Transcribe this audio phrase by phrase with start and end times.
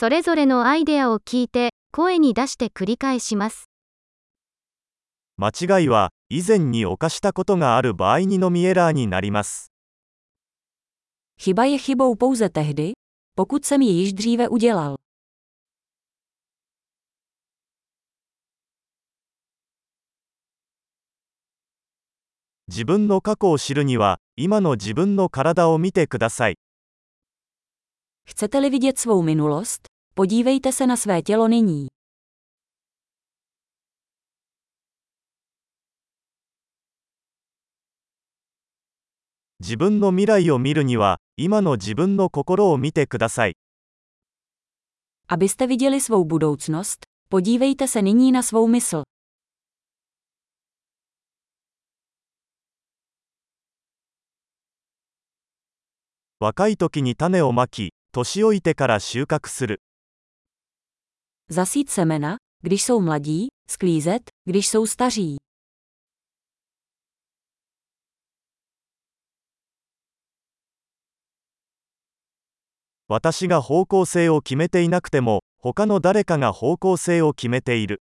[0.00, 3.68] それぞれのアイデアを聞いて、声に出して繰り返します。
[5.36, 9.70] 間違いは以前に犯したことがある場合にのみエラーになります。
[11.38, 12.92] Chyba je chybou pouze tehdy,
[13.36, 14.96] pokud jsem ji již dříve udělal.
[22.68, 26.56] 自分の過去を知るには、今の自分の体を見てください。
[28.30, 31.86] Chcete-li vidět svou minulost, podívejte se na své tělo nyní.
[39.60, 43.56] 自分の未来を見るには、今の自分の心を見てください。
[45.28, 49.02] Abyste viděli svou budoucnost, podívejte se nyní na svou mysl.
[56.40, 59.82] 若い時に種をまき、年老いてから収穫する。
[61.52, 65.36] Zasít semena, když jsou mladí, sklízet, když jsou staří.
[73.08, 78.00] 私が方向性を決めていなくても、他の誰かが方向性を決めている。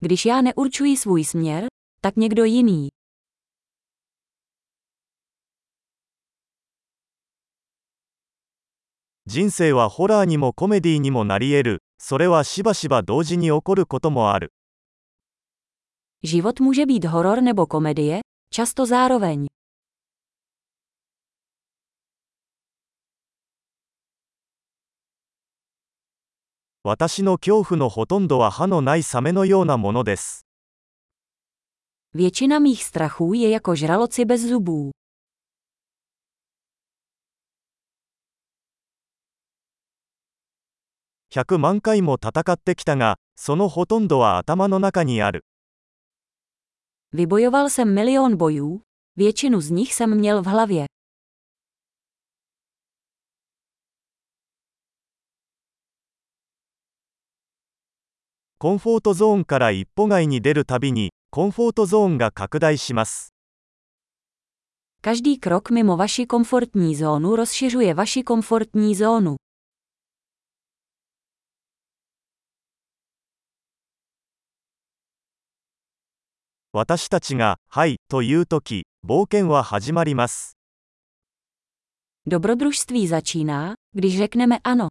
[0.00, 1.66] Když já neurčuji svůj směr,
[2.02, 2.88] tak někdo jiný.
[9.30, 11.82] 人生はホラーにもコメディにもなり得る。
[11.98, 14.52] それはしばしば同時に起こることもある。
[16.24, 18.20] Život může být horor nebo komedie,
[18.52, 19.46] často zároveň.
[26.82, 30.44] 私の恐怖のほとんどは歯のないサメのようなものです。
[32.14, 34.90] Většina mých strachů je jako žraloci bez zubů.
[41.32, 45.44] 100万回も戦ってきたが、そのほとんどは頭の中にある。
[47.14, 48.80] Vybojoval jsem milion bojů,
[49.16, 50.86] většinu z nich jsem měl v hlavě.
[58.58, 63.32] コンフォートゾーンから一歩外に出るたびに、コンフォートゾーンが拡大します。
[65.02, 69.36] Každý krok mimo vaši komfortní zónu rozšiřuje vaši komfortní zónu.
[76.72, 80.56] 私たちが、はい、というとき、冒険は始まります。
[82.26, 84.88] Dobrodružství začíná, když řekneme ano.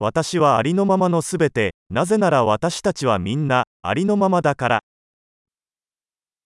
[0.00, 4.80] 私はありのままのすべて、なぜなら私たちはみんな、ありのままだから。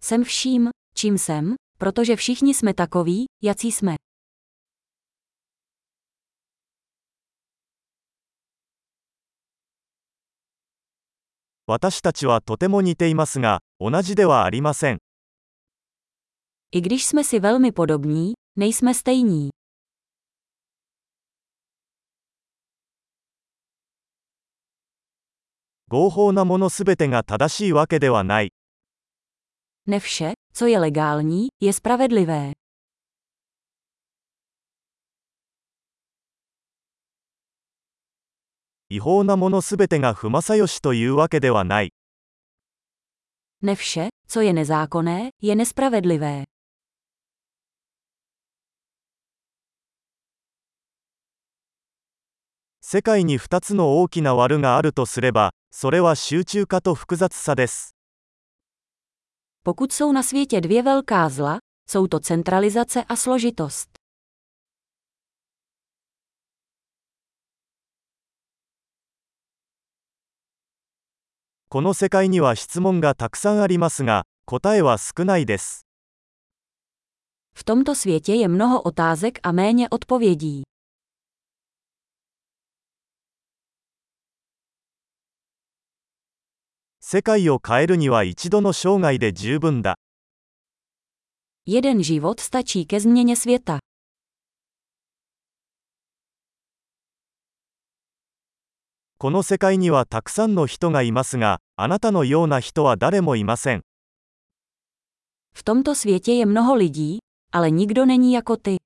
[0.00, 4.03] Jsem vším, čím jsem, protože všichni jsme takoví, jací jsme.
[11.66, 14.98] 私たちはとても似ていますが同じではありません。
[25.88, 28.52] 合法なものすべてが正しいわけではない。
[38.90, 41.92] 違法なものすべてが不正義というわけではない。
[43.62, 46.44] Ne vše, co je nezákonné, je nespravedlivé.
[52.80, 57.94] 世界に2つの大きな悪があるとすれば、それは集中化と複雑さです。
[59.64, 61.58] Pokud jsou na světě dvě velká zla,
[61.88, 63.93] jsou to centralizace a složitost.
[71.74, 75.88] この世界には質問がたくさんありますが、答えは少ないです。
[77.56, 80.62] V tomto světě je mnoho otázek a méně odpovědí.
[87.00, 89.96] 世界を変えるには一度の生涯で十分だ。
[91.66, 93.83] Jeden život stačí ke změně světa.
[99.24, 103.80] この世界にはたくさんの人がいますが、あなたのような人は誰もいません。
[105.54, 107.18] V tomto světě je mnoho lidí,
[107.50, 108.76] ale nikdo není jako ty.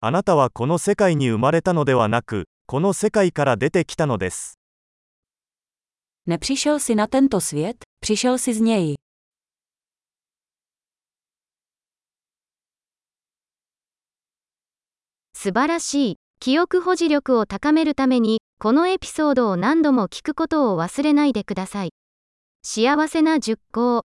[0.00, 4.56] あなたはこの世界に生まれたのではなく、この世界から出てきたのです。
[6.28, 9.07] Nepřišel si na tento svět, přišel si z něj.
[15.40, 16.16] 素晴らしい。
[16.40, 21.90] 記憶保持力を高めるために、このエピソードを何度も聞くことを忘れないでください。
[22.64, 24.07] 幸せな熟考。